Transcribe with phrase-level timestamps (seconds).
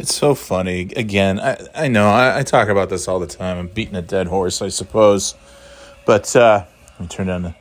[0.00, 0.90] It's so funny.
[0.96, 3.58] Again, I, I know I, I talk about this all the time.
[3.58, 5.34] I'm beating a dead horse, I suppose.
[6.06, 7.54] But uh, let me turn down the.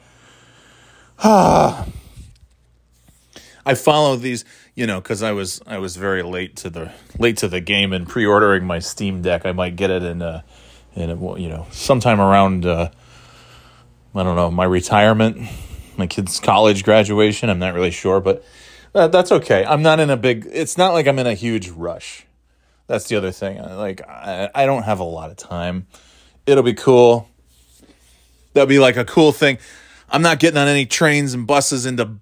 [1.21, 1.85] Ah.
[3.65, 7.35] I follow these, you know, because I was I was very late to the late
[7.37, 9.45] to the game and pre-ordering my Steam Deck.
[9.45, 10.41] I might get it in uh
[10.95, 12.89] in a, you know sometime around uh,
[14.15, 15.37] I don't know my retirement,
[15.97, 17.49] my kid's college graduation.
[17.49, 18.43] I'm not really sure, but
[18.95, 19.65] uh, that's okay.
[19.65, 20.47] I'm not in a big.
[20.51, 22.25] It's not like I'm in a huge rush.
[22.89, 23.61] That's the other thing.
[23.61, 25.85] Like I, I don't have a lot of time.
[26.47, 27.29] It'll be cool.
[28.53, 29.59] That'll be like a cool thing.
[30.09, 32.15] I'm not getting on any trains and buses into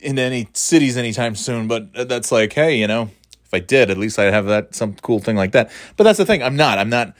[0.00, 3.10] into any cities anytime soon, but that's like, hey, you know,
[3.44, 5.70] if I did, at least I'd have that some cool thing like that.
[5.98, 6.42] But that's the thing.
[6.42, 6.78] I'm not.
[6.78, 7.14] I'm not.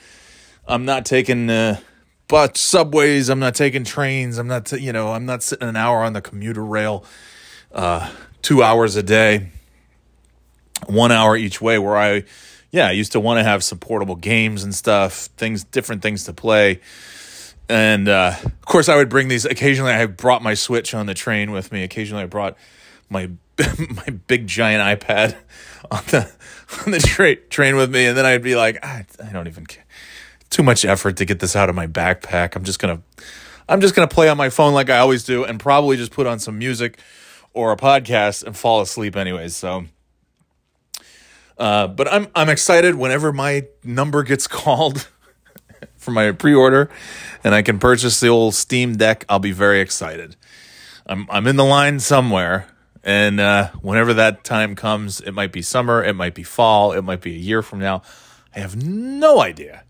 [0.66, 1.80] I'm not taking uh,
[2.26, 3.28] bus subways.
[3.28, 4.38] I'm not taking trains.
[4.38, 4.64] I'm not.
[4.64, 5.12] T- you know.
[5.12, 7.04] I'm not sitting an hour on the commuter rail,
[7.70, 9.50] uh, two hours a day,
[10.86, 11.78] one hour each way.
[11.78, 12.24] Where I
[12.74, 16.24] yeah, I used to want to have some portable games and stuff, things, different things
[16.24, 16.80] to play.
[17.68, 19.44] And uh, of course, I would bring these.
[19.44, 21.84] Occasionally, I brought my Switch on the train with me.
[21.84, 22.56] Occasionally, I brought
[23.08, 23.30] my
[23.88, 25.36] my big giant iPad
[25.92, 26.32] on the
[26.84, 29.66] on the tra- train with me, and then I'd be like, I, I don't even
[29.66, 29.84] care.
[30.50, 32.56] Too much effort to get this out of my backpack.
[32.56, 33.02] I'm just gonna
[33.68, 36.26] I'm just gonna play on my phone like I always do, and probably just put
[36.26, 36.98] on some music
[37.52, 39.54] or a podcast and fall asleep anyways.
[39.54, 39.84] So
[41.58, 45.08] uh, but I'm I'm excited whenever my number gets called
[45.96, 46.90] for my pre-order,
[47.42, 49.24] and I can purchase the old Steam Deck.
[49.28, 50.36] I'll be very excited.
[51.06, 52.66] I'm I'm in the line somewhere,
[53.02, 57.02] and uh, whenever that time comes, it might be summer, it might be fall, it
[57.02, 58.02] might be a year from now.
[58.54, 59.84] I have no idea.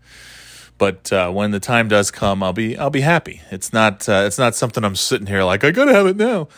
[0.77, 3.41] But uh, when the time does come, I'll be I'll be happy.
[3.49, 6.49] It's not uh, it's not something I'm sitting here like I gotta have it now.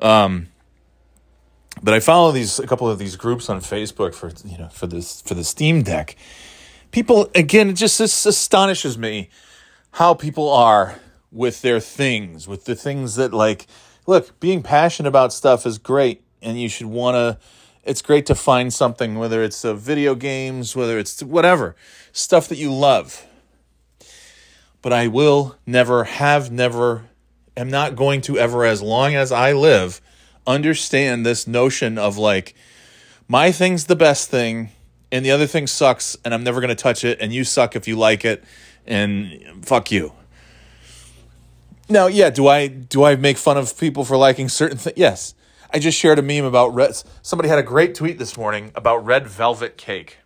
[0.00, 0.48] Um,
[1.80, 4.86] but I follow these a couple of these groups on Facebook for you know for
[4.86, 6.16] this for the Steam Deck.
[6.90, 9.30] People again, it just this astonishes me
[9.92, 13.66] how people are with their things, with the things that like
[14.06, 17.38] look, being passionate about stuff is great and you should want to
[17.84, 21.74] it's great to find something whether it's uh, video games, whether it's whatever,
[22.12, 23.26] stuff that you love.
[24.82, 27.08] But I will never have never
[27.56, 30.00] am not going to ever as long as I live
[30.46, 32.54] understand this notion of like
[33.28, 34.70] my thing's the best thing
[35.10, 37.76] and the other thing sucks and I'm never going to touch it and you suck
[37.76, 38.42] if you like it
[38.86, 40.12] and fuck you.
[41.88, 44.96] Now, yeah, do I do I make fun of people for liking certain things?
[44.96, 45.34] Yes.
[45.70, 48.98] I just shared a meme about red somebody had a great tweet this morning about
[49.06, 50.18] red velvet cake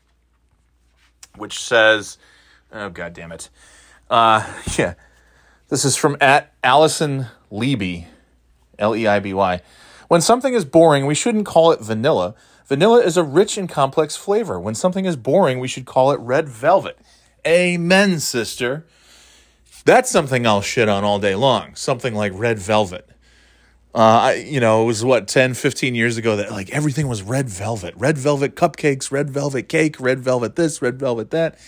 [1.37, 2.19] which says
[2.73, 3.51] oh god damn it.
[4.09, 4.47] Uh
[4.79, 4.95] yeah.
[5.69, 8.07] This is from at Allison Leiby,
[8.79, 9.61] L E I B Y.
[10.09, 12.35] When something is boring, we shouldn't call it vanilla.
[12.67, 14.59] Vanilla is a rich and complex flavor.
[14.59, 16.99] When something is boring, we should call it red velvet.
[17.47, 18.87] Amen, sister.
[19.85, 21.77] That's something I'll shit on all day long.
[21.77, 23.09] Something like red velvet.
[23.95, 27.23] Uh, I, you know, it was what 10, 15 years ago that like everything was
[27.23, 31.59] red velvet, red velvet cupcakes, red velvet cake, red velvet this, red velvet that.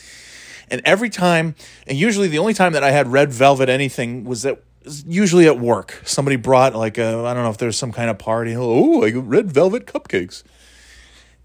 [0.70, 1.54] And every time,
[1.86, 4.62] and usually the only time that I had red velvet anything was that
[5.06, 6.00] usually at work.
[6.04, 8.54] Somebody brought like a I don't know if there's some kind of party.
[8.56, 10.42] Oh, like red velvet cupcakes.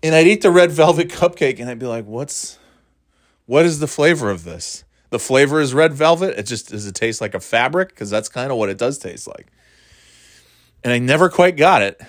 [0.02, 2.58] And I'd eat the red velvet cupcake and I'd be like, "What's
[3.46, 6.40] what is the flavor of this?" The flavor is red velvet.
[6.40, 8.98] It just does it taste like a fabric because that's kind of what it does
[8.98, 9.48] taste like.
[10.84, 12.02] And I never quite got it.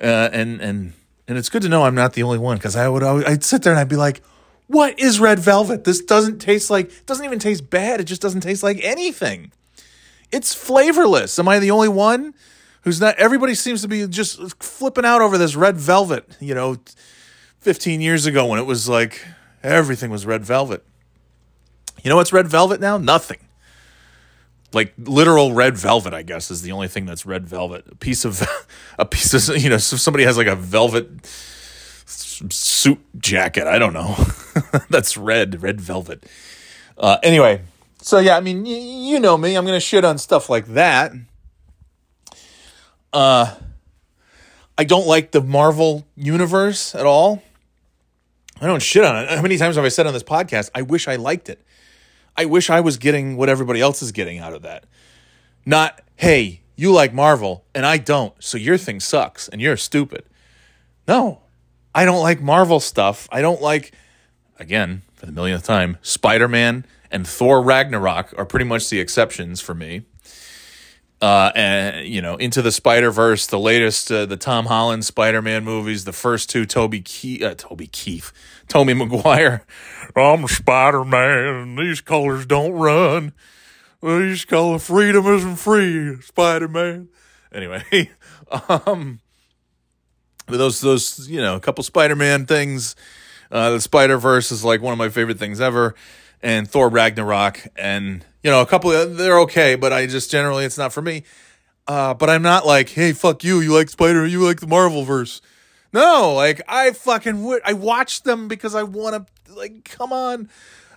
[0.00, 0.92] Uh, and and
[1.28, 3.62] and it's good to know I'm not the only one because I would I'd sit
[3.62, 4.22] there and I'd be like,
[4.66, 5.84] what is red velvet?
[5.84, 8.00] This doesn't taste like, doesn't even taste bad.
[8.00, 9.52] It just doesn't taste like anything.
[10.32, 11.38] It's flavorless.
[11.38, 12.34] Am I the only one
[12.82, 13.16] who's not?
[13.16, 16.76] Everybody seems to be just flipping out over this red velvet, you know,
[17.60, 19.24] 15 years ago when it was like
[19.62, 20.84] everything was red velvet.
[22.02, 22.98] You know what's red velvet now?
[22.98, 23.38] Nothing.
[24.72, 27.84] Like literal red velvet, I guess, is the only thing that's red velvet.
[27.90, 28.42] A piece of,
[28.98, 31.08] a piece of, you know, so somebody has like a velvet
[32.50, 33.66] suit jacket.
[33.66, 34.16] I don't know.
[34.90, 36.24] That's red, red velvet.
[36.98, 37.62] Uh, anyway,
[38.00, 39.54] so yeah, I mean, y- you know me.
[39.54, 41.12] I'm gonna shit on stuff like that.
[43.12, 43.54] Uh,
[44.78, 47.42] I don't like the Marvel universe at all.
[48.60, 49.30] I don't shit on it.
[49.30, 50.70] How many times have I said on this podcast?
[50.74, 51.62] I wish I liked it.
[52.36, 54.84] I wish I was getting what everybody else is getting out of that.
[55.64, 60.24] Not, hey, you like Marvel and I don't, so your thing sucks and you're stupid.
[61.08, 61.40] No,
[61.96, 63.26] I don't like Marvel stuff.
[63.32, 63.92] I don't like,
[64.58, 69.62] again, for the millionth time, Spider Man and Thor Ragnarok are pretty much the exceptions
[69.62, 70.02] for me.
[71.22, 75.40] uh, and you know, into the Spider Verse, the latest, uh, the Tom Holland Spider
[75.40, 78.30] Man movies, the first two, Toby Keith, uh, Toby Keith,
[78.68, 79.64] Tobey Maguire.
[80.16, 81.76] I'm Spider Man.
[81.76, 83.32] These colors don't run.
[84.02, 87.08] These color freedom isn't free, Spider Man.
[87.50, 88.10] Anyway,
[88.68, 89.20] um,
[90.46, 92.96] those those you know, a couple Spider Man things.
[93.50, 95.94] Uh, the Spider Verse is like one of my favorite things ever,
[96.42, 100.78] and Thor Ragnarok, and you know, a couple they're okay, but I just generally it's
[100.78, 101.24] not for me.
[101.88, 105.04] Uh, but I'm not like, hey, fuck you, you like Spider, you like the Marvel
[105.04, 105.40] verse.
[105.92, 107.62] No, like I fucking would.
[107.64, 109.54] I watch them because I want to.
[109.54, 110.50] Like, come on.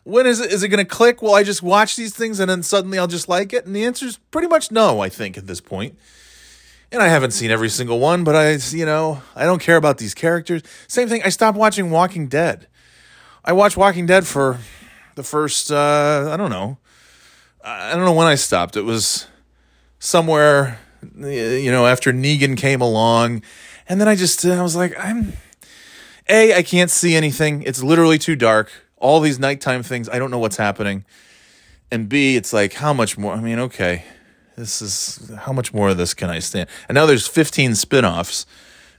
[0.03, 0.51] When is it?
[0.51, 1.21] Is it going to click?
[1.21, 3.65] Will I just watch these things and then suddenly I'll just like it?
[3.65, 4.99] And the answer is pretty much no.
[4.99, 5.97] I think at this point.
[6.91, 9.99] And I haven't seen every single one, but I, you know, I don't care about
[9.99, 10.63] these characters.
[10.87, 11.21] Same thing.
[11.23, 12.67] I stopped watching Walking Dead.
[13.45, 14.57] I watched Walking Dead for
[15.15, 16.77] the first, uh, I don't know,
[17.63, 18.75] I don't know when I stopped.
[18.75, 19.27] It was
[19.99, 20.79] somewhere,
[21.15, 23.43] you know, after Negan came along.
[23.87, 25.33] And then I just, I was like, I'm,
[26.27, 27.63] A, I can't see anything.
[27.63, 28.71] It's literally too dark.
[28.97, 31.05] All these nighttime things, I don't know what's happening.
[31.91, 33.33] And B, it's like, how much more?
[33.33, 34.05] I mean, okay,
[34.59, 36.69] this is, how much more of this can I stand?
[36.87, 38.45] And now there's 15 spin offs.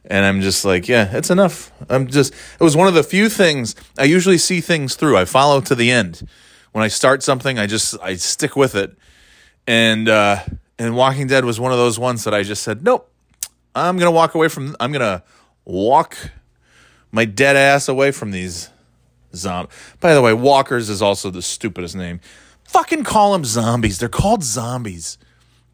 [0.07, 1.71] And I'm just like, yeah, it's enough.
[1.91, 5.17] I'm just, it was one of the few things I usually see things through.
[5.19, 6.27] I follow to the end
[6.73, 8.97] when I start something, I just I stick with it.
[9.67, 10.41] And uh,
[10.79, 13.11] and Walking Dead was one of those ones that I just said, nope,
[13.75, 14.77] I'm gonna walk away from.
[14.81, 15.23] I'm gonna
[15.65, 16.17] walk
[17.13, 18.71] my dead ass away from these
[19.35, 19.75] zombies.
[20.01, 22.21] By the way, walkers is also the stupidest name.
[22.65, 23.99] Fucking call them zombies.
[23.99, 25.19] They're called zombies.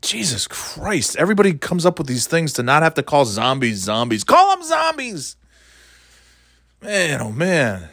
[0.07, 1.17] Jesus Christ.
[1.17, 4.23] Everybody comes up with these things to not have to call zombies zombies.
[4.23, 5.37] Call them zombies.
[6.81, 7.89] Man, oh man.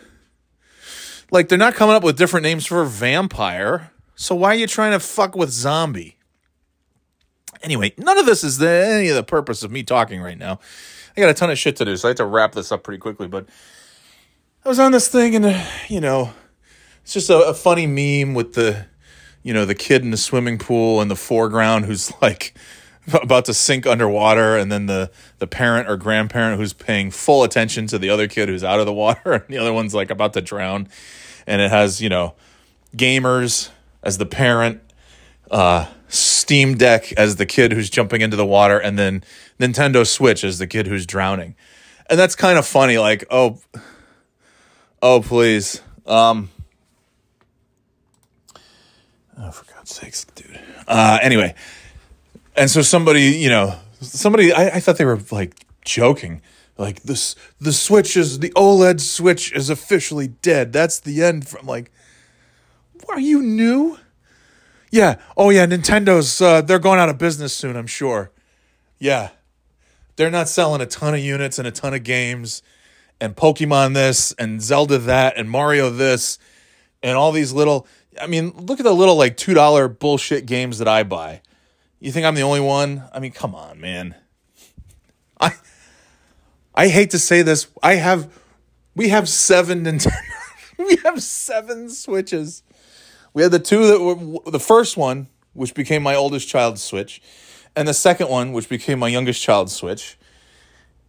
[1.31, 3.92] Like they're not coming up with different names for vampire.
[4.15, 6.18] So why are you trying to fuck with zombie?
[7.63, 10.60] Anyway, none of this is the, any of the purpose of me talking right now.
[11.18, 12.83] I got a ton of shit to do, so I have to wrap this up
[12.83, 13.27] pretty quickly.
[13.27, 13.48] But
[14.63, 16.31] I was on this thing, and uh, you know,
[17.01, 18.86] it's just a, a funny meme with the,
[19.44, 22.56] you know, the kid in the swimming pool in the foreground who's like
[23.13, 27.86] about to sink underwater and then the the parent or grandparent who's paying full attention
[27.88, 30.34] to the other kid who's out of the water and the other one's like about
[30.34, 30.88] to drown.
[31.45, 32.36] And it has you know
[32.95, 33.69] gamers
[34.01, 34.81] as the parent
[35.51, 39.24] uh, steam deck as the kid who's jumping into the water and then
[39.60, 41.56] nintendo switch as the kid who's drowning.
[42.10, 43.60] And that's kind of funny like oh
[45.01, 45.81] oh please.
[46.06, 46.50] Um
[49.38, 50.59] oh for god's sakes dude.
[50.88, 51.56] Uh anyway
[52.56, 56.41] and so somebody you know somebody I, I thought they were like joking.
[56.77, 60.74] Like this the switch is the oled switch is officially dead.
[60.74, 61.91] That's the end from like
[63.09, 64.00] are you new?
[64.91, 65.19] Yeah.
[65.38, 68.31] Oh yeah nintendo's uh, they're going out of business soon i'm sure.
[69.00, 69.29] Yeah.
[70.15, 72.62] They're not selling a ton of units and a ton of games
[73.19, 76.38] and pokemon this and zelda that and mario this
[77.01, 77.88] and all these little
[78.21, 81.42] i mean look at the little like $2 bullshit games that i buy
[82.00, 84.15] you think i'm the only one i mean come on man
[85.39, 85.54] i
[86.75, 87.68] I hate to say this.
[87.83, 88.33] I have,
[88.95, 90.15] we have seven Nintendo.
[90.77, 92.63] we have seven Switches.
[93.33, 97.21] We had the two that were the first one, which became my oldest child's Switch,
[97.75, 100.18] and the second one, which became my youngest child's Switch.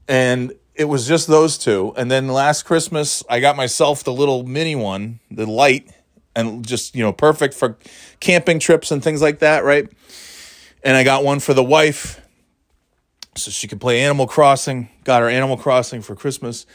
[0.06, 1.95] And it was just those two.
[1.97, 5.91] And then last Christmas, I got myself the little mini one, the light,
[6.36, 7.76] and just, you know, perfect for
[8.20, 9.88] camping trips and things like that, right?
[10.82, 12.20] And I got one for the wife
[13.36, 14.88] so she could play Animal Crossing.
[15.05, 16.67] Got her Animal Crossing for Christmas,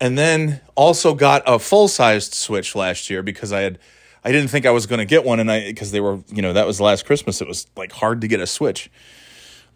[0.00, 3.78] and then also got a full sized Switch last year because I had
[4.24, 6.42] I didn't think I was going to get one, and I because they were you
[6.42, 7.40] know that was last Christmas.
[7.40, 8.90] It was like hard to get a Switch.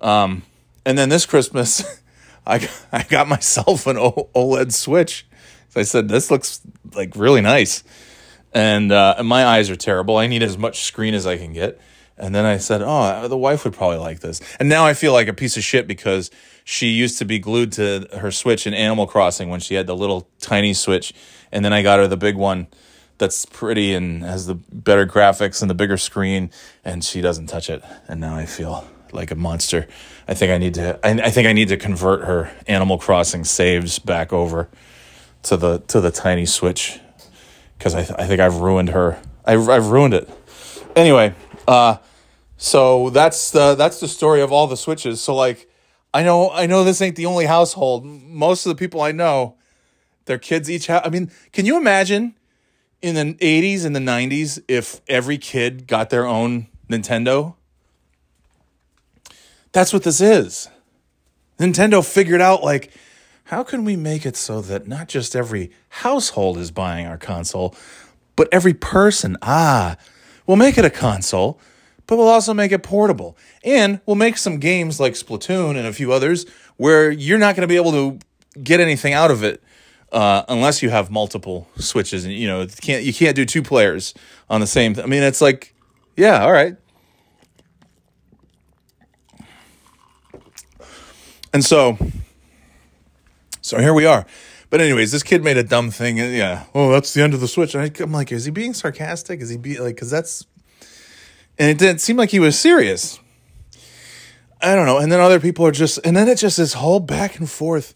[0.01, 0.43] Um,
[0.85, 2.03] and then this Christmas,
[2.47, 5.27] I I got myself an OLED Switch.
[5.71, 6.61] So I said this looks
[6.95, 7.85] like really nice,
[8.53, 10.17] and uh, my eyes are terrible.
[10.17, 11.81] I need as much screen as I can get.
[12.17, 15.13] And then I said, "Oh, the wife would probably like this." And now I feel
[15.13, 16.31] like a piece of shit because
[16.65, 19.97] she used to be glued to her Switch in Animal Crossing when she had the
[19.97, 21.15] little tiny Switch,
[21.51, 22.67] and then I got her the big one
[23.17, 26.51] that's pretty and has the better graphics and the bigger screen,
[26.85, 27.83] and she doesn't touch it.
[28.07, 29.89] And now I feel like a monster.
[30.29, 30.99] I think I need to.
[31.03, 34.69] I, I think I need to convert her Animal Crossing saves back over
[35.45, 37.01] to the to the tiny Switch
[37.81, 39.19] because I th- I think I've ruined her.
[39.47, 40.29] I've I've ruined it.
[40.95, 41.35] Anyway,
[41.67, 41.97] uh,
[42.59, 45.23] so that's the that's the story of all the switches.
[45.23, 45.67] So like
[46.13, 48.05] I know I know this ain't the only household.
[48.05, 49.57] Most of the people I know,
[50.27, 52.35] their kids each have I mean, can you imagine
[53.01, 57.55] in the 80s and the 90s if every kid got their own Nintendo?
[59.73, 60.69] That's what this is.
[61.59, 62.93] Nintendo figured out like
[63.51, 67.75] how can we make it so that not just every household is buying our console,
[68.37, 69.97] but every person, ah,
[70.47, 71.59] we'll make it a console,
[72.07, 73.37] but we'll also make it portable.
[73.65, 77.63] And we'll make some games like Splatoon and a few others where you're not going
[77.63, 78.21] to be able to
[78.63, 79.61] get anything out of it
[80.13, 84.15] uh, unless you have multiple switches and you know can't you can't do two players
[84.49, 84.95] on the same.
[84.95, 85.75] Th- I mean, it's like,
[86.17, 86.77] yeah, all right.
[91.53, 91.99] And so,
[93.71, 94.27] so here we are.
[94.69, 96.19] But anyways, this kid made a dumb thing.
[96.19, 96.65] Yeah.
[96.75, 97.77] Oh, that's the end of the switch.
[97.77, 99.41] I, am like, is he being sarcastic?
[99.41, 100.45] Is he be like, because that's,
[101.57, 103.21] and it didn't seem like he was serious.
[104.61, 104.99] I don't know.
[104.99, 107.95] And then other people are just, and then it just this whole back and forth.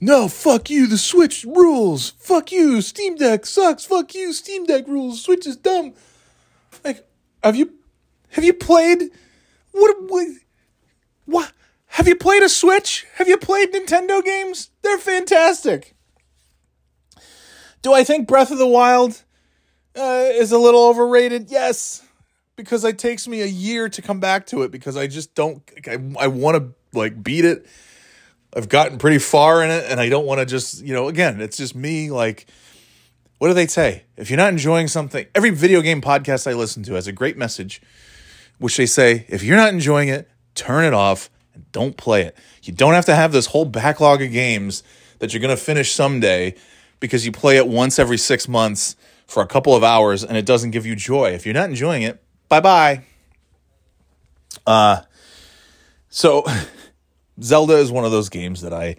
[0.00, 0.86] No, fuck you.
[0.86, 2.10] The Switch rules.
[2.18, 2.80] Fuck you.
[2.80, 3.84] Steam Deck sucks.
[3.84, 4.32] Fuck you.
[4.32, 5.22] Steam Deck rules.
[5.22, 5.92] Switch is dumb.
[6.82, 7.06] Like,
[7.42, 7.74] have you,
[8.30, 9.10] have you played?
[9.72, 9.96] What?
[10.00, 10.28] What?
[11.26, 11.52] what
[11.94, 13.06] have you played a Switch?
[13.14, 14.70] Have you played Nintendo games?
[14.82, 15.94] They're fantastic.
[17.82, 19.22] Do I think Breath of the Wild
[19.94, 21.52] uh, is a little overrated?
[21.52, 22.02] Yes,
[22.56, 25.62] because it takes me a year to come back to it because I just don't.
[25.86, 27.64] I, I want to like beat it.
[28.56, 31.06] I've gotten pretty far in it, and I don't want to just you know.
[31.06, 32.10] Again, it's just me.
[32.10, 32.46] Like,
[33.38, 34.02] what do they say?
[34.16, 37.36] If you're not enjoying something, every video game podcast I listen to has a great
[37.36, 37.80] message,
[38.58, 42.36] which they say if you're not enjoying it, turn it off and don't play it.
[42.62, 44.82] You don't have to have this whole backlog of games
[45.18, 46.54] that you're going to finish someday
[47.00, 48.96] because you play it once every six months
[49.26, 51.30] for a couple of hours and it doesn't give you joy.
[51.30, 53.02] If you're not enjoying it, bye bye.
[54.66, 55.02] Uh,
[56.08, 56.44] so
[57.42, 58.96] Zelda is one of those games that I,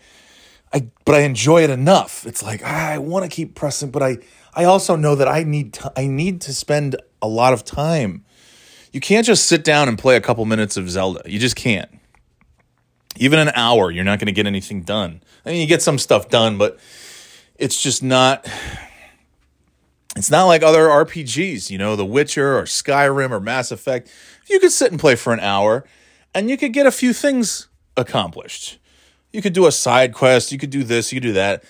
[0.74, 2.26] I, but I enjoy it enough.
[2.26, 4.18] It's like ah, I want to keep pressing, but I,
[4.54, 8.24] I also know that I need, to, I need to spend a lot of time.
[8.92, 11.22] You can't just sit down and play a couple minutes of Zelda.
[11.26, 11.90] You just can't
[13.18, 15.22] even an hour, you're not going to get anything done.
[15.46, 16.80] I mean, you get some stuff done, but
[17.56, 18.48] it's just not.
[20.18, 24.10] It's not like other RPGs, you know, The Witcher or Skyrim or Mass Effect.
[24.48, 25.84] You could sit and play for an hour
[26.34, 27.68] and you could get a few things
[27.98, 28.78] accomplished.
[29.34, 31.64] You could do a side quest, you could do this, you could do that.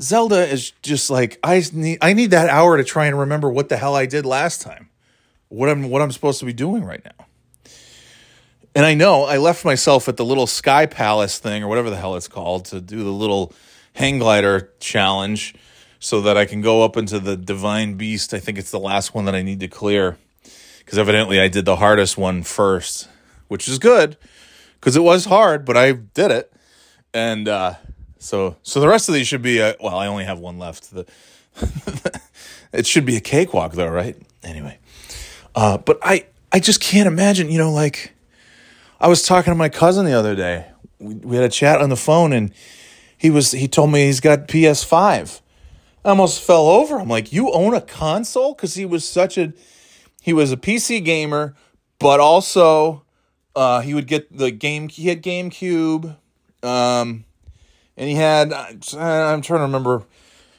[0.00, 3.68] Zelda is just like I need I need that hour to try and remember what
[3.68, 4.88] the hell I did last time.
[5.48, 7.26] What I'm what I'm supposed to be doing right now.
[8.74, 11.96] And I know I left myself at the little Sky Palace thing or whatever the
[11.96, 13.52] hell it's called to do the little
[13.94, 15.54] hang glider challenge
[16.00, 18.32] so that I can go up into the Divine Beast.
[18.32, 20.16] I think it's the last one that I need to clear
[20.78, 23.08] because evidently I did the hardest one first,
[23.48, 24.16] which is good
[24.80, 26.52] because it was hard, but I did it.
[27.14, 27.74] And uh,
[28.18, 29.96] so, so the rest of these should be a, well.
[29.96, 30.92] I only have one left.
[30.92, 31.06] The
[32.72, 34.16] it should be a cakewalk, though, right?
[34.42, 34.78] Anyway,
[35.54, 37.50] uh, but I I just can't imagine.
[37.50, 38.14] You know, like
[39.02, 40.66] I was talking to my cousin the other day.
[41.00, 42.54] We, we had a chat on the phone, and
[43.18, 45.40] he was he told me he's got PS5.
[46.04, 47.00] I almost fell over.
[47.00, 48.54] I'm like, you own a console?
[48.54, 49.54] Because he was such a
[50.22, 51.56] he was a PC gamer,
[51.98, 53.02] but also
[53.56, 54.88] uh, he would get the game.
[54.88, 56.16] He had GameCube,
[56.62, 57.24] um,
[57.96, 58.52] and he had.
[58.52, 60.04] I'm trying to remember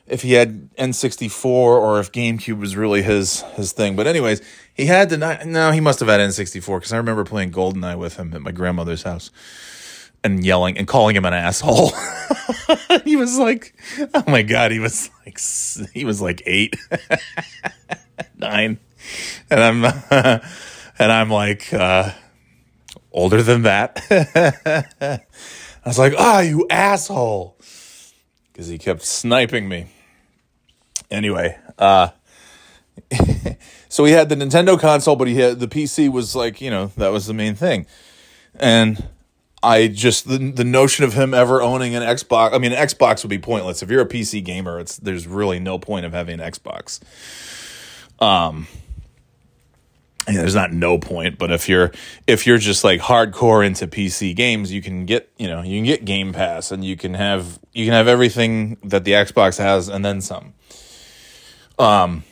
[0.06, 3.96] if he had N64 or if GameCube was really his his thing.
[3.96, 4.42] But anyways,
[4.74, 8.18] he had the no, he must have had N64 because I remember playing GoldenEye with
[8.18, 9.30] him at my grandmother's house
[10.24, 11.92] and yelling and calling him an asshole.
[13.04, 13.76] he was like,
[14.14, 15.40] oh my god, he was like
[15.94, 16.76] he was like eight,
[18.38, 18.80] nine,
[19.50, 19.86] and I'm
[21.00, 22.12] and I'm like uh,
[23.12, 24.02] older than that.
[24.10, 25.20] I
[25.86, 27.58] was like, ah, oh, you asshole,
[28.52, 29.88] because he kept sniping me.
[31.12, 32.10] Anyway, uh,
[33.90, 36.88] so he had the Nintendo console, but he had the PC was like, you know,
[36.98, 37.86] that was the main thing.
[38.56, 39.08] And
[39.62, 43.24] I just the the notion of him ever owning an Xbox, I mean, an Xbox
[43.24, 43.82] would be pointless.
[43.82, 47.00] If you're a PC gamer, it's there's really no point of having an Xbox.
[48.20, 48.68] Um
[50.28, 51.92] yeah, there's not no point, but if you're
[52.28, 55.86] if you're just like hardcore into PC games, you can get you know you can
[55.86, 59.90] get Game Pass and you can have you can have everything that the Xbox has
[59.90, 60.54] and then some.
[61.80, 62.24] Um,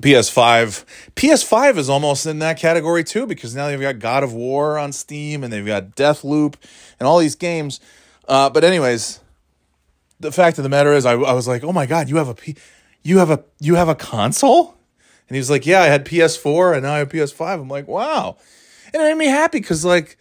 [0.00, 0.84] PS5.
[1.16, 4.92] PS5 is almost in that category too because now they've got God of War on
[4.92, 6.54] Steam and they've got Deathloop
[6.98, 7.80] and all these games.
[8.26, 9.20] Uh, but anyways,
[10.20, 12.28] the fact of the matter is, I, I was like, oh my god, you have
[12.28, 12.56] a P-
[13.02, 14.76] you have a you have a console,
[15.28, 17.60] and he was like, yeah, I had PS4 and now I have PS5.
[17.60, 18.36] I'm like, wow,
[18.92, 20.16] and it made me happy because like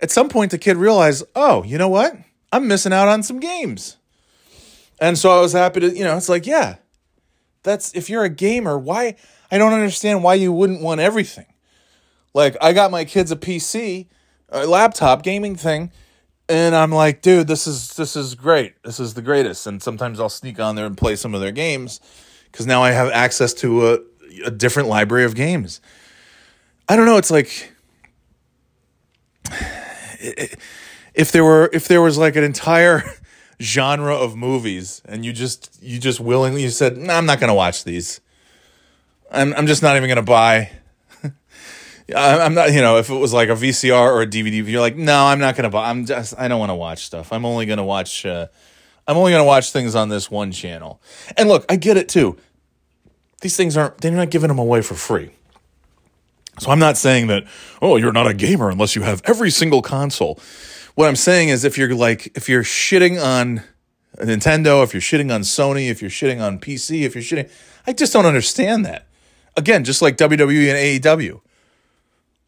[0.00, 2.16] at some point the kid realized, oh, you know what,
[2.52, 3.96] I'm missing out on some games,
[5.00, 6.76] and so I was happy to, you know, it's like, yeah,
[7.62, 9.16] that's if you're a gamer, why
[9.50, 11.46] I don't understand why you wouldn't want everything.
[12.34, 14.06] Like I got my kids a PC,
[14.48, 15.90] a laptop gaming thing,
[16.48, 18.82] and I'm like, dude, this is this is great.
[18.82, 19.66] This is the greatest.
[19.66, 22.00] And sometimes I'll sneak on there and play some of their games
[22.50, 23.98] because now I have access to a,
[24.46, 25.80] a different library of games.
[26.88, 27.18] I don't know.
[27.18, 27.72] It's like
[31.14, 33.02] if there were if there was like an entire
[33.60, 37.48] genre of movies and you just you just willingly you said nah, i'm not going
[37.48, 38.20] to watch these.
[39.30, 40.70] I'm, I'm just not even going to buy
[42.16, 44.96] i'm not you know if it was like a vcr or a dvd you're like
[44.96, 47.32] no i'm not going to buy i'm just i don't want to watch stuff.
[47.32, 48.46] I'm only to watch uh,
[49.08, 51.00] i'm only going to watch things on this one channel.
[51.36, 52.36] And look i get it too.
[53.40, 55.32] These things aren't they're not giving them away for free.
[56.60, 57.44] So i'm not saying that
[57.82, 60.38] oh you're not a gamer unless you have every single console
[60.98, 63.62] what I'm saying is, if you're like, if you're shitting on
[64.16, 67.48] Nintendo, if you're shitting on Sony, if you're shitting on PC, if you're shitting,
[67.86, 69.06] I just don't understand that.
[69.56, 71.40] Again, just like WWE and AEW.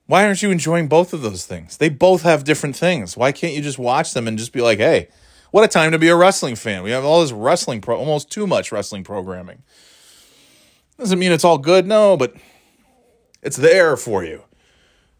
[0.06, 1.76] Why aren't you enjoying both of those things?
[1.76, 3.16] They both have different things.
[3.16, 5.10] Why can't you just watch them and just be like, hey,
[5.52, 6.82] what a time to be a wrestling fan?
[6.82, 9.62] We have all this wrestling, pro- almost too much wrestling programming.
[10.98, 12.34] Doesn't mean it's all good, no, but
[13.42, 14.42] it's there for you.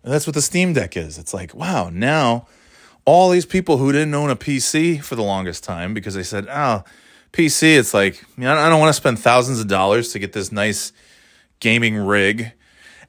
[0.02, 1.16] And that's what the Steam Deck is.
[1.16, 2.49] It's like, wow, now
[3.10, 6.46] all these people who didn't own a PC for the longest time because they said,
[6.48, 6.90] ah, oh,
[7.32, 10.92] PC, it's like, I don't want to spend thousands of dollars to get this nice
[11.58, 12.52] gaming rig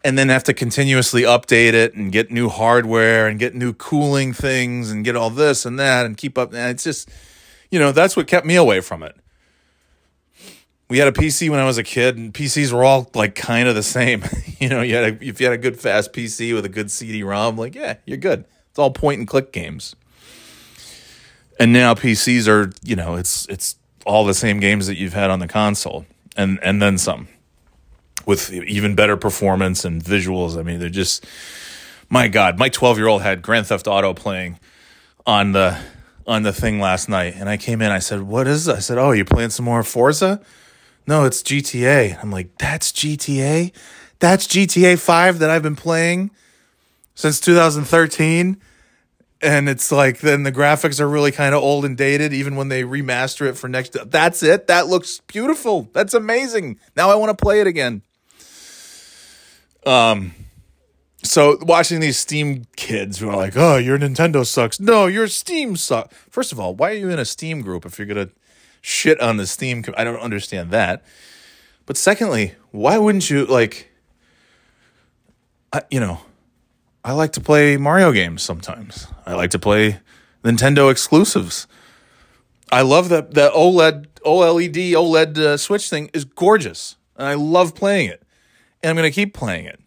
[0.03, 4.33] and then have to continuously update it and get new hardware and get new cooling
[4.33, 6.51] things and get all this and that and keep up.
[6.51, 7.07] And it's just,
[7.69, 9.15] you know, that's what kept me away from it.
[10.89, 13.69] We had a PC when I was a kid, and PCs were all like kind
[13.69, 14.23] of the same.
[14.59, 16.89] you know, you had a, if you had a good fast PC with a good
[16.89, 18.45] CD-ROM, like yeah, you're good.
[18.71, 19.97] It's all point and click games.
[21.59, 23.75] And now PCs are, you know, it's it's
[24.05, 26.05] all the same games that you've had on the console
[26.37, 27.27] and and then some
[28.25, 30.57] with even better performance and visuals.
[30.57, 31.25] I mean, they're just
[32.09, 34.57] my god, my 12-year-old had Grand Theft Auto playing
[35.25, 35.77] on the
[36.25, 38.79] on the thing last night and I came in I said, "What is this?" I
[38.79, 40.39] said, "Oh, you playing some more Forza?"
[41.05, 42.17] No, it's GTA.
[42.23, 43.73] I'm like, "That's GTA?
[44.19, 46.31] That's GTA 5 that I've been playing
[47.15, 48.61] since 2013
[49.41, 52.69] and it's like then the graphics are really kind of old and dated even when
[52.69, 54.67] they remaster it for next that's it.
[54.67, 55.89] That looks beautiful.
[55.93, 56.79] That's amazing.
[56.95, 58.03] Now i want to play it again.
[59.85, 60.33] Um
[61.23, 64.79] so watching these steam kids who are like oh your nintendo sucks.
[64.79, 67.97] No your steam sucks first of all why are you in a steam group if
[67.97, 68.29] you're gonna
[68.81, 71.03] shit on the steam i don't understand that.
[71.87, 73.87] But secondly why wouldn't you like
[75.73, 76.21] I, you know
[77.03, 79.07] I like to play Mario games sometimes.
[79.25, 79.99] I like to play
[80.43, 81.67] Nintendo exclusives.
[82.71, 87.75] I love that that OLED OLED OLED uh, Switch thing is gorgeous, and I love
[87.75, 88.23] playing it,
[88.81, 89.79] and I'm going to keep playing it.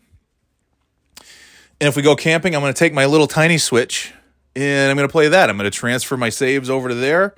[1.81, 4.13] And if we go camping, I'm going to take my little tiny Switch
[4.57, 5.51] and I'm going to play that.
[5.51, 7.35] I'm going to transfer my saves over to there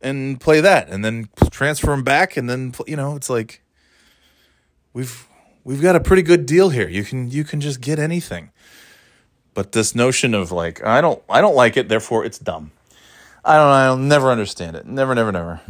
[0.00, 3.62] and play that, and then transfer them back, and then you know it's like
[4.92, 5.26] we've
[5.64, 6.88] we've got a pretty good deal here.
[6.88, 8.50] You can you can just get anything.
[9.54, 12.72] But this notion of like I don't I don't like it, therefore it's dumb.
[13.44, 14.84] I don't I'll never understand it.
[14.84, 15.60] Never, never, never.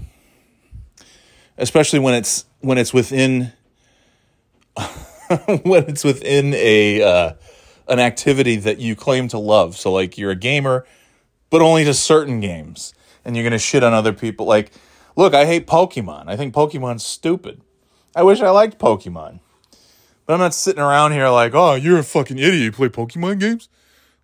[1.58, 3.52] Especially when it's when it's within
[5.62, 7.32] when it's within a uh,
[7.88, 9.76] an activity that you claim to love.
[9.76, 10.86] So like you're a gamer,
[11.50, 12.94] but only to certain games,
[13.24, 14.46] and you're gonna shit on other people.
[14.46, 14.72] Like,
[15.16, 16.28] look, I hate Pokemon.
[16.28, 17.60] I think Pokemon's stupid.
[18.16, 19.40] I wish I liked Pokemon.
[20.26, 22.54] But I'm not sitting around here like, oh, you're a fucking idiot.
[22.54, 23.68] You play Pokemon games?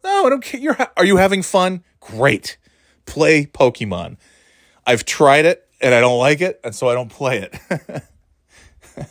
[0.02, 0.60] No, I don't care.
[0.60, 1.84] You're ha- are you having fun?
[2.00, 2.56] Great.
[3.04, 4.16] Play Pokemon.
[4.86, 8.02] I've tried it and I don't like it, and so I don't play it.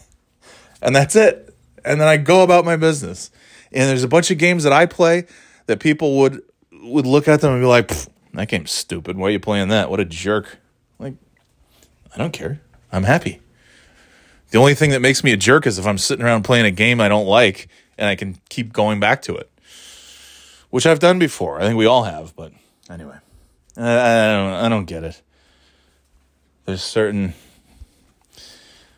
[0.81, 1.53] and that's it.
[1.83, 3.31] And then I go about my business.
[3.71, 5.25] And there's a bunch of games that I play
[5.67, 6.41] that people would
[6.81, 7.91] would look at them and be like,
[8.33, 9.17] "That game's stupid.
[9.17, 9.89] Why are you playing that?
[9.89, 10.57] What a jerk!"
[10.97, 11.13] Like,
[12.13, 12.61] I don't care.
[12.91, 13.41] I'm happy.
[14.51, 16.71] The only thing that makes me a jerk is if I'm sitting around playing a
[16.71, 19.49] game I don't like and I can keep going back to it,
[20.69, 21.59] which I've done before.
[21.59, 22.51] I think we all have, but
[22.89, 23.17] anyway,
[23.77, 25.21] I, don't, I don't get it.
[26.65, 27.33] There's certain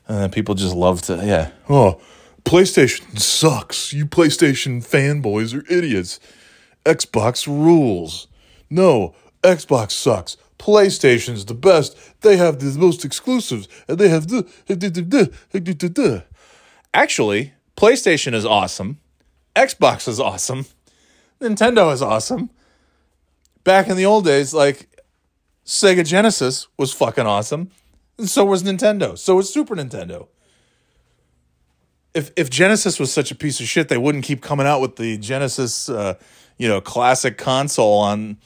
[0.07, 1.51] uh, people just love to, yeah.
[1.69, 2.01] Oh,
[2.43, 3.93] PlayStation sucks.
[3.93, 6.19] You PlayStation fanboys are idiots.
[6.85, 8.27] Xbox rules.
[8.69, 10.37] No, Xbox sucks.
[10.61, 11.97] PlayStation's the best.
[12.21, 14.45] They have the most exclusives, and they have the.
[16.93, 18.99] Actually, PlayStation is awesome.
[19.55, 20.67] Xbox is awesome.
[21.41, 22.51] Nintendo is awesome.
[23.63, 24.87] Back in the old days, like
[25.65, 27.71] Sega Genesis was fucking awesome.
[28.19, 29.17] And so was Nintendo.
[29.17, 30.27] So was Super Nintendo.
[32.13, 34.97] if if Genesis was such a piece of shit, they wouldn't keep coming out with
[34.97, 36.15] the Genesis, uh,
[36.57, 38.37] you know, classic console on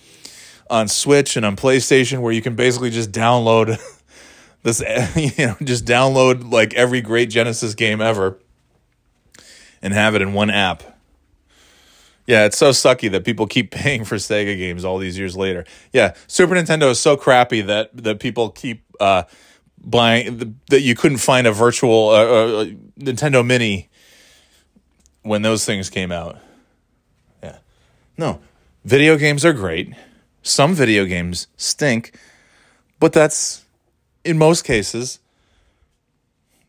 [0.70, 3.80] on Switch and on PlayStation, where you can basically just download
[4.64, 4.82] this,
[5.16, 8.40] you know, just download like every great Genesis game ever
[9.82, 10.84] and have it in one app.
[12.28, 15.66] Yeah, it's so sucky that people keep paying for Sega games all these years later.
[15.94, 19.24] Yeah, Super Nintendo is so crappy that that people keep uh,
[19.80, 22.66] buying the, that you couldn't find a virtual uh, uh,
[23.00, 23.90] Nintendo Mini
[25.22, 26.38] when those things came out.
[27.44, 27.58] Yeah,
[28.18, 28.40] no,
[28.84, 29.94] video games are great.
[30.48, 32.16] Some video games stink,
[33.00, 33.66] but that's
[34.24, 35.20] in most cases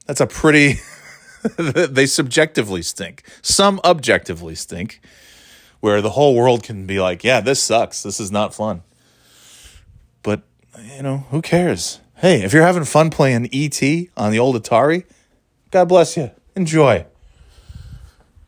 [0.07, 0.77] that's a pretty
[1.59, 3.23] they subjectively stink.
[3.43, 5.01] Some objectively stink,
[5.81, 8.03] where the whole world can be like, yeah, this sucks.
[8.03, 8.83] This is not fun.
[10.23, 10.43] But,
[10.97, 12.01] you know, who cares?
[12.17, 13.83] Hey, if you're having fun playing ET
[14.17, 15.05] on the old Atari,
[15.71, 16.31] God bless you.
[16.55, 17.05] Enjoy.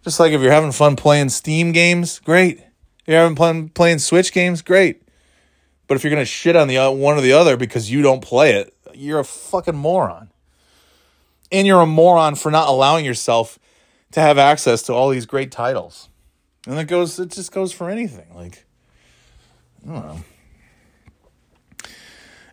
[0.04, 2.60] Just like if you're having fun playing Steam games, great.
[2.60, 5.02] If you're having fun playing Switch games, great.
[5.88, 8.22] But if you're gonna shit on the uh, one or the other because you don't
[8.22, 10.30] play it, you're a fucking moron
[11.50, 13.58] and you're a moron for not allowing yourself
[14.12, 16.08] to have access to all these great titles.
[16.66, 18.26] And it goes, it just goes for anything.
[18.34, 18.66] Like,
[19.84, 20.24] I don't know.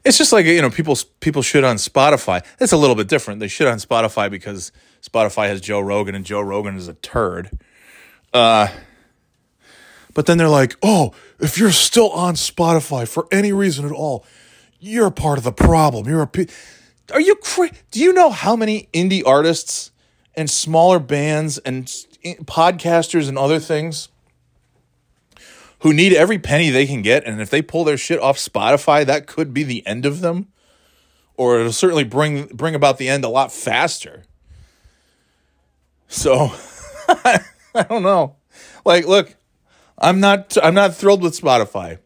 [0.04, 2.46] It's just like you know, people people shit on Spotify.
[2.60, 3.40] It's a little bit different.
[3.40, 4.72] They shit on Spotify because
[5.02, 7.50] Spotify has Joe Rogan, and Joe Rogan is a turd.
[8.32, 8.68] Uh,
[10.16, 14.26] but then they're like, "Oh, if you're still on Spotify for any reason at all,
[14.80, 16.08] you're part of the problem.
[16.08, 16.48] You're a." Pe-.
[17.14, 19.92] Are you cra- do you know how many indie artists
[20.34, 21.86] and smaller bands and
[22.46, 24.10] podcasters and other things
[25.80, 29.06] who need every penny they can get and if they pull their shit off Spotify
[29.06, 30.48] that could be the end of them
[31.38, 34.24] or it'll certainly bring bring about the end a lot faster.
[36.08, 36.52] So
[37.08, 37.42] I
[37.88, 38.38] don't know.
[38.84, 39.36] Like look,
[39.98, 42.00] I'm not I'm not thrilled with Spotify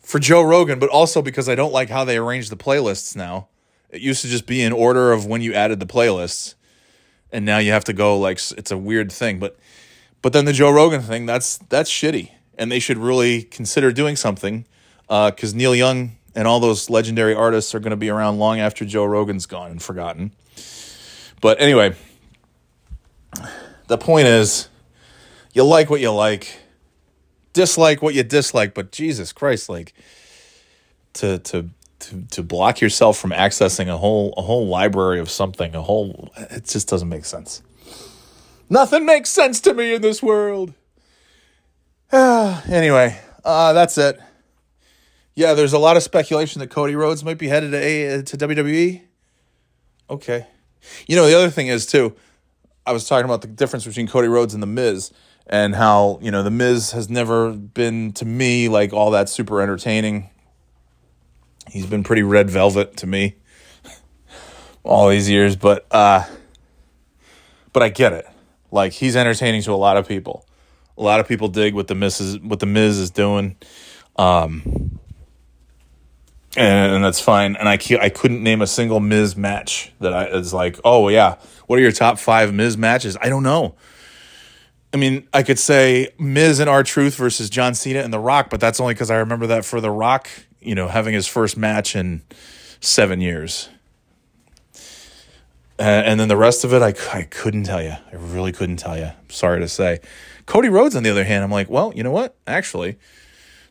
[0.00, 3.48] for Joe Rogan, but also because I don't like how they arrange the playlists now.
[3.90, 6.54] It used to just be in order of when you added the playlists,
[7.32, 9.38] and now you have to go like it's a weird thing.
[9.38, 9.58] But
[10.22, 14.16] but then the Joe Rogan thing that's that's shitty, and they should really consider doing
[14.16, 14.66] something
[15.08, 18.60] because uh, Neil Young and all those legendary artists are going to be around long
[18.60, 20.32] after Joe Rogan's gone and forgotten.
[21.40, 21.96] But anyway,
[23.88, 24.68] the point is,
[25.52, 26.58] you like what you like,
[27.52, 29.94] dislike what you dislike, but Jesus Christ, like
[31.14, 35.74] to to to, to block yourself from accessing a whole a whole library of something,
[35.74, 37.62] a whole it just doesn't make sense.
[38.68, 40.72] Nothing makes sense to me in this world.
[42.12, 44.20] anyway, uh, that's it.
[45.34, 48.36] Yeah, there's a lot of speculation that Cody Rhodes might be headed to a, to
[48.36, 49.02] WWE.
[50.08, 50.46] Okay.
[51.06, 52.14] You know, the other thing is too,
[52.86, 55.12] I was talking about the difference between Cody Rhodes and The Miz
[55.50, 59.60] and how, you know, The Miz has never been to me like all that super
[59.60, 60.30] entertaining.
[61.68, 63.34] He's been pretty red velvet to me
[64.84, 66.24] all these years, but uh,
[67.72, 68.26] but I get it.
[68.70, 70.46] Like he's entertaining to a lot of people.
[70.96, 73.56] A lot of people dig what the Miz is, what the Miz is doing,
[74.16, 74.62] um,
[76.56, 77.56] and, and that's fine.
[77.56, 81.36] And I I couldn't name a single Miz match that I is like, oh yeah,
[81.66, 83.16] what are your top five Miz matches?
[83.20, 83.74] I don't know.
[84.92, 88.60] I mean, I could say Miz and R-Truth versus John Cena and The Rock, but
[88.60, 90.28] that's only because I remember that for The Rock
[90.60, 92.22] you know, having his first match in
[92.80, 93.68] seven years.
[95.78, 97.92] Uh, and then the rest of it, I, I couldn't tell you.
[98.12, 99.10] I really couldn't tell you.
[99.30, 100.00] Sorry to say.
[100.44, 102.36] Cody Rhodes, on the other hand, I'm like, well, you know what?
[102.46, 102.98] Actually,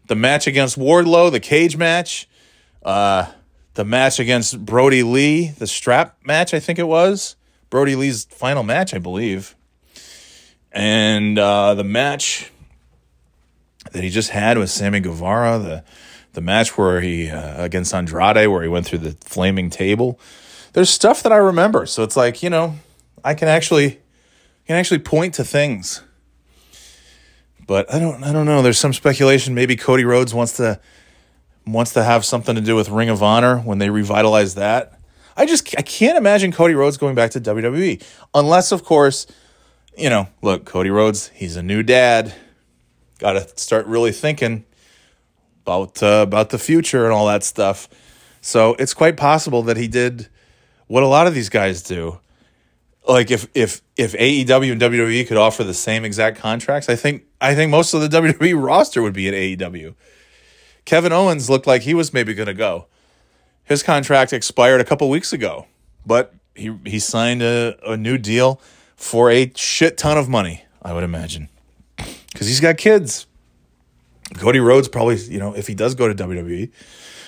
[0.08, 2.28] the match against Wardlow, the cage match,
[2.84, 3.32] uh,
[3.76, 7.36] the match against Brodie Lee, the strap match, I think it was.
[7.70, 9.56] Brodie Lee's final match, I believe.
[10.72, 12.52] And uh, the match
[13.92, 15.84] that he just had with Sammy Guevara, the
[16.34, 20.20] the match where he uh, against Andrade, where he went through the flaming table.
[20.74, 22.76] There's stuff that I remember, so it's like you know,
[23.24, 24.00] I can actually
[24.68, 26.04] can actually point to things.
[27.66, 28.62] But I don't I don't know.
[28.62, 30.80] There's some speculation maybe Cody Rhodes wants to
[31.66, 35.00] wants to have something to do with Ring of Honor when they revitalize that.
[35.36, 38.04] I just I can't imagine Cody Rhodes going back to WWE
[38.34, 39.26] unless of course,
[39.98, 42.34] you know, look, Cody Rhodes, he's a new dad.
[43.20, 44.66] Got to start really thinking
[45.64, 47.90] about uh, about the future and all that stuff.
[48.42, 50.28] So it's quite possible that he did
[50.88, 52.20] what a lot of these guys do.
[53.08, 57.24] Like if if if AEW and WWE could offer the same exact contracts, I think
[57.42, 59.96] I think most of the WWE roster would be at AEW.
[60.86, 62.88] Kevin Owens looked like he was maybe going to go.
[63.64, 65.68] His contract expired a couple weeks ago,
[66.06, 68.62] but he he signed a, a new deal
[69.00, 71.48] for a shit ton of money, I would imagine.
[71.96, 73.28] Because he's got kids.
[74.36, 76.70] Cody Rhodes probably, you know, if he does go to WWE,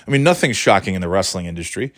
[0.06, 1.94] I mean, nothing's shocking in the wrestling industry.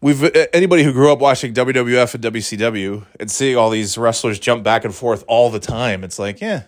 [0.00, 4.38] We've uh, anybody who grew up watching WWF and WCW and seeing all these wrestlers
[4.38, 6.64] jump back and forth all the time, it's like, yeah,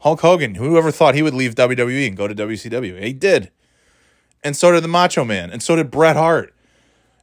[0.00, 0.56] Hulk Hogan.
[0.56, 3.00] Whoever thought he would leave WWE and go to WCW?
[3.00, 3.52] He did,
[4.42, 6.52] and so did the Macho Man, and so did Bret Hart,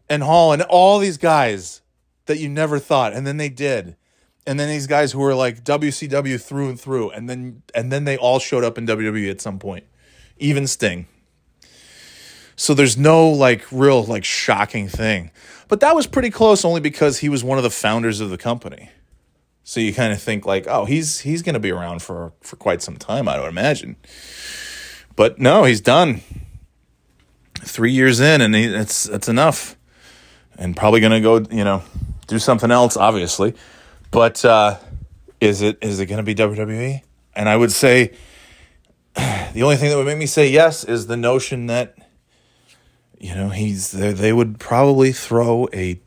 [0.09, 1.81] and Hall, and all these guys
[2.29, 3.97] that you never thought, and then they did,
[4.45, 8.05] and then these guys who were like WCW through and through, and then and then
[8.05, 9.83] they all showed up in WWE at some point,
[10.37, 11.07] even Sting.
[12.55, 15.31] So there's no like real like shocking thing.
[15.67, 18.37] But that was pretty close only because he was one of the founders of the
[18.37, 18.89] company.
[19.63, 22.57] So you kind of think like, oh, he's he's going to be around for for
[22.57, 23.95] quite some time, I would imagine.
[25.15, 26.21] But no, he's done.
[27.61, 29.75] 3 years in and he, it's it's enough.
[30.57, 31.83] And probably going to go, you know,
[32.29, 33.55] do something else obviously.
[34.11, 34.77] But uh
[35.41, 37.01] is it is it going to be WWE?
[37.35, 38.13] And I would say
[39.15, 41.95] the only thing that would make me say yes is the notion that
[43.19, 45.99] you know, he's they would probably throw a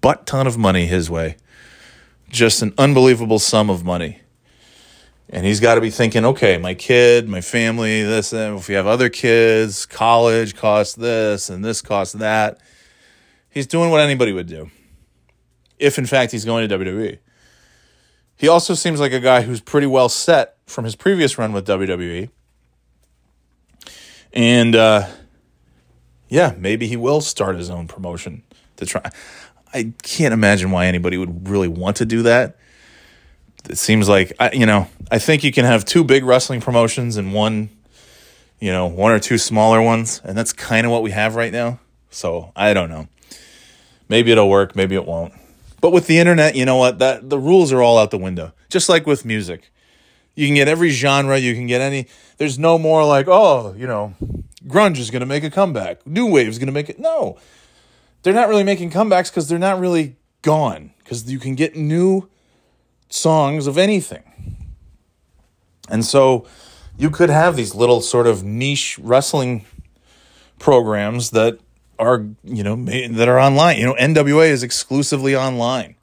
[0.00, 1.36] butt ton of money his way.
[2.28, 4.20] Just an unbelievable sum of money.
[5.30, 8.74] And he's got to be thinking, okay, my kid, my family, this, and if we
[8.74, 12.60] have other kids, college costs this and this costs that.
[13.50, 14.70] He's doing what anybody would do.
[15.78, 17.18] If in fact he's going to WWE.
[18.36, 21.66] He also seems like a guy who's pretty well set from his previous run with
[21.66, 22.30] WWE.
[24.32, 25.08] And uh,
[26.28, 28.44] yeah, maybe he will start his own promotion
[28.76, 29.10] to try.
[29.74, 32.56] I can't imagine why anybody would really want to do that.
[33.68, 37.34] It seems like you know, I think you can have two big wrestling promotions and
[37.34, 37.70] one,
[38.60, 41.52] you know, one or two smaller ones, and that's kind of what we have right
[41.52, 41.80] now.
[42.10, 43.08] So I don't know.
[44.08, 45.34] Maybe it'll work, maybe it won't.
[45.80, 46.98] But with the internet, you know what?
[46.98, 48.52] That the rules are all out the window.
[48.68, 49.70] Just like with music.
[50.34, 52.06] You can get every genre, you can get any
[52.38, 54.14] there's no more like, oh, you know,
[54.66, 56.06] grunge is going to make a comeback.
[56.06, 56.98] New wave is going to make it.
[56.98, 57.36] No,
[58.22, 60.92] they're not really making comebacks because they're not really gone.
[60.98, 62.28] Because you can get new
[63.10, 64.22] songs of anything,
[65.88, 66.46] and so
[66.96, 69.64] you could have these little sort of niche wrestling
[70.58, 71.58] programs that
[71.98, 73.78] are you know that are online.
[73.78, 75.96] You know, NWA is exclusively online,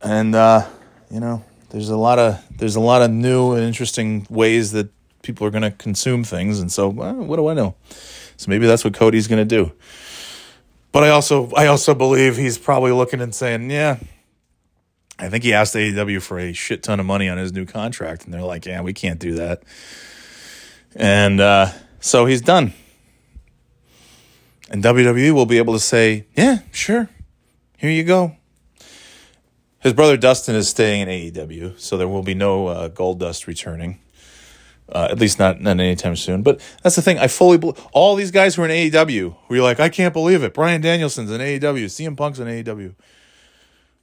[0.00, 0.68] and uh,
[1.10, 4.90] you know there's a lot of there's a lot of new and interesting ways that
[5.22, 7.74] people are going to consume things, and so well, what do I know?
[8.36, 9.72] So maybe that's what Cody's going to do.
[10.92, 13.98] But I also I also believe he's probably looking and saying, yeah.
[15.18, 18.24] I think he asked AEW for a shit ton of money on his new contract,
[18.24, 19.62] and they're like, yeah, we can't do that.
[20.96, 21.68] And uh,
[22.00, 22.72] so he's done.
[24.72, 27.10] And WWE will be able to say, yeah, sure,
[27.76, 28.36] here you go.
[29.80, 33.98] His brother Dustin is staying in AEW, so there will be no uh, Goldust returning.
[34.88, 36.42] Uh, at least not, not anytime soon.
[36.42, 37.18] But that's the thing.
[37.18, 39.36] I fully believe all these guys who are in AEW.
[39.46, 40.54] Who you're like, I can't believe it.
[40.54, 41.86] Bryan Danielson's in AEW.
[41.86, 42.94] CM Punk's in AEW.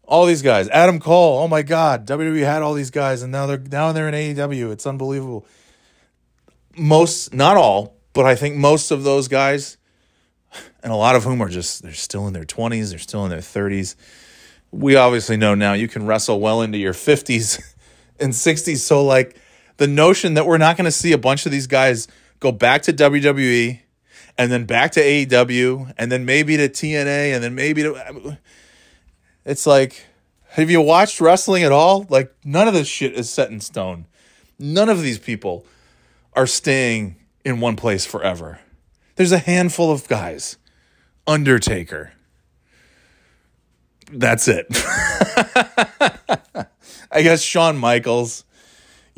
[0.04, 0.70] All these guys.
[0.70, 1.40] Adam Cole.
[1.40, 2.08] Oh my God.
[2.08, 4.72] WWE had all these guys, and now they're now they're in AEW.
[4.72, 5.46] It's unbelievable.
[6.78, 9.78] Most, not all, but I think most of those guys,
[10.84, 12.90] and a lot of whom are just they're still in their twenties.
[12.90, 13.96] They're still in their thirties.
[14.72, 17.76] We obviously know now you can wrestle well into your fifties
[18.20, 18.84] and sixties.
[18.84, 19.38] So like
[19.78, 22.08] the notion that we're not going to see a bunch of these guys
[22.40, 23.80] go back to WWE
[24.38, 28.38] and then back to AEW and then maybe to TNA and then maybe to
[29.46, 30.06] it's like
[30.50, 32.06] have you watched wrestling at all?
[32.10, 34.06] Like none of this shit is set in stone.
[34.58, 35.66] None of these people
[36.34, 38.60] are staying in one place forever.
[39.20, 40.56] There's a handful of guys.
[41.28, 42.14] Undertaker.
[44.12, 44.66] That's it.
[47.12, 48.46] I guess Shawn Michaels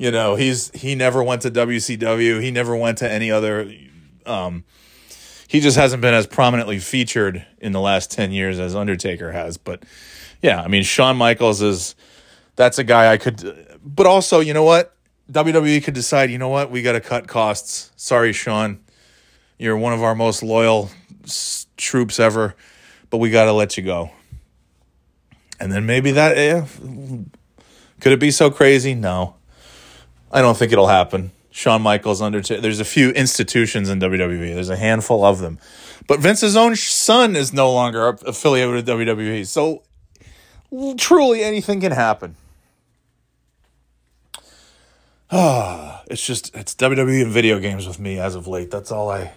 [0.02, 2.42] you know, he's he never went to WCW.
[2.42, 3.72] He never went to any other.
[4.26, 4.64] Um,
[5.48, 9.58] he just hasn't been as prominently featured in the last ten years as Undertaker has.
[9.58, 9.84] But
[10.42, 11.94] yeah, I mean, Shawn Michaels is
[12.56, 13.78] that's a guy I could.
[13.86, 14.96] But also, you know what?
[15.32, 16.32] WWE could decide.
[16.32, 16.72] You know what?
[16.72, 17.92] We got to cut costs.
[17.96, 18.80] Sorry, Shawn.
[19.62, 20.90] You're one of our most loyal
[21.78, 22.56] troops ever,
[23.12, 24.10] but we got to let you go.
[25.60, 26.36] And then maybe that.
[26.36, 26.66] Eh,
[28.00, 28.96] could it be so crazy?
[28.96, 29.36] No.
[30.32, 31.32] I don't think it'll happen.
[31.52, 32.60] Shawn Michaels, Undertaker.
[32.60, 34.56] There's a few institutions in WWE.
[34.56, 35.60] There's a handful of them,
[36.08, 39.46] but Vince's own son is no longer affiliated with WWE.
[39.46, 39.84] So
[40.98, 42.36] truly, anything can happen.
[45.30, 48.72] Ah, it's just it's WWE and video games with me as of late.
[48.72, 49.34] That's all I.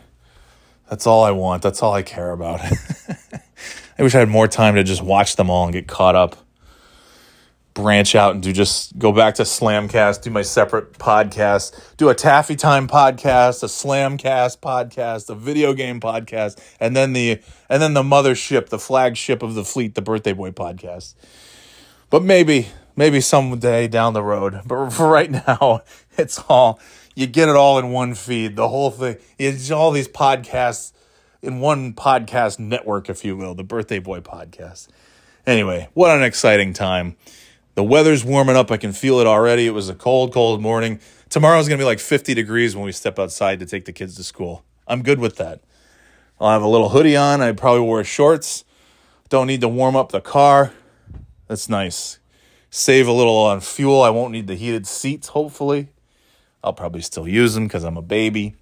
[0.90, 1.62] That's all I want.
[1.62, 2.61] That's all I care about.
[3.99, 6.37] I wish I had more time to just watch them all and get caught up.
[7.75, 12.14] branch out and do just go back to Slamcast, do my separate podcast, do a
[12.14, 17.94] Taffy Time podcast, a Slamcast podcast, a video game podcast, and then the and then
[17.94, 21.14] the mothership, the flagship of the fleet, the Birthday Boy podcast.
[22.11, 24.61] But maybe maybe someday down the road.
[24.64, 25.83] But for right now,
[26.16, 26.79] it's all
[27.14, 28.57] you get it all in one feed.
[28.57, 29.16] The whole thing.
[29.38, 30.92] is all these podcasts
[31.42, 34.88] in one podcast network, if you will, the Birthday Boy podcast.
[35.46, 37.16] Anyway, what an exciting time.
[37.74, 38.70] The weather's warming up.
[38.70, 39.66] I can feel it already.
[39.66, 41.00] It was a cold, cold morning.
[41.29, 44.14] Tomorrow's going to be like 50 degrees when we step outside to take the kids
[44.16, 44.64] to school.
[44.87, 45.61] I'm good with that.
[46.40, 47.40] I'll have a little hoodie on.
[47.40, 48.64] I probably wear shorts.
[49.29, 50.72] Don't need to warm up the car.
[51.48, 52.18] That's nice.
[52.70, 54.03] Save a little on fuel.
[54.03, 55.88] I won't need the heated seats, hopefully.
[56.64, 58.57] I'll probably still use them because I'm a baby.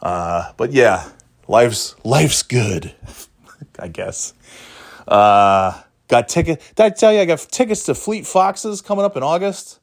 [0.00, 1.08] Uh, but yeah,
[1.48, 2.94] life's life's good,
[3.78, 4.34] I guess.
[5.08, 6.60] Uh, Got ticket.
[6.76, 9.80] Did I tell you I got tickets to Fleet Foxes coming up in August?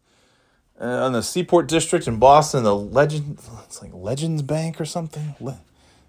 [0.80, 5.34] Uh, in the Seaport District in Boston, the Legend, it's like Legends Bank or something.
[5.40, 5.60] Le,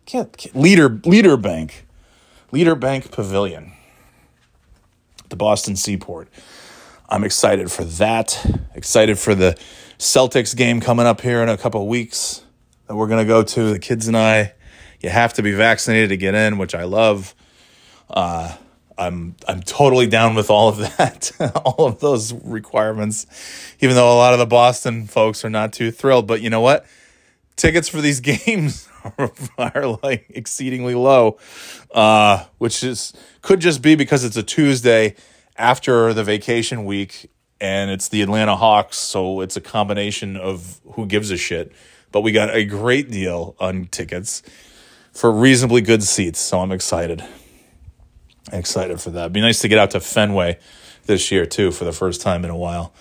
[0.05, 1.87] can't, can't Leader Leader Bank,
[2.53, 3.73] Leader Bank Pavilion,
[5.31, 6.29] the Boston Seaport.
[7.09, 8.61] I'm excited for that.
[8.75, 9.59] Excited for the
[10.01, 12.43] Celtics game coming up here in a couple weeks
[12.87, 13.73] that we're gonna go to.
[13.75, 14.55] The kids and I.
[15.01, 17.35] You have to be vaccinated to get in, which I love.
[18.09, 18.57] Uh,
[18.97, 21.33] I'm I'm totally down with all of that,
[21.67, 23.27] all of those requirements,
[23.81, 26.27] even though a lot of the Boston folks are not too thrilled.
[26.27, 26.87] But you know what?
[27.57, 31.37] Tickets for these games are, are like exceedingly low,
[31.95, 35.15] uh, which is could just be because it's a Tuesday
[35.59, 41.07] after the vacation week and it's the Atlanta Hawks, so it's a combination of who
[41.07, 41.73] gives a shit.
[42.13, 44.43] But we got a great deal on tickets
[45.13, 47.25] for reasonably good seats, so I'm excited.
[48.53, 49.21] Excited for that.
[49.21, 50.59] It'd be nice to get out to Fenway
[51.07, 52.93] this year too for the first time in a while.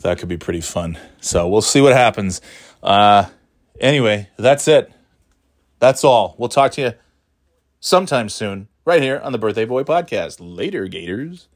[0.00, 0.98] That could be pretty fun.
[1.20, 2.40] So we'll see what happens.
[2.82, 3.26] Uh,
[3.78, 4.90] anyway, that's it.
[5.78, 6.34] That's all.
[6.38, 6.92] We'll talk to you
[7.80, 10.36] sometime soon, right here on the Birthday Boy Podcast.
[10.40, 11.48] Later, Gators.